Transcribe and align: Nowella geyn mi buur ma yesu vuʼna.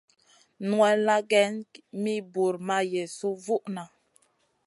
Nowella 0.67 1.17
geyn 1.29 1.53
mi 2.01 2.15
buur 2.31 2.55
ma 2.67 2.77
yesu 2.93 3.27
vuʼna. 3.45 3.83